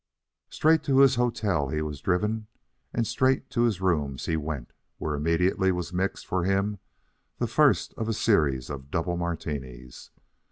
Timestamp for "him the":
6.43-7.45